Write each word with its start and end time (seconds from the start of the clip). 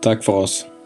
Tag 0.00 0.22
voraus. 0.22 0.77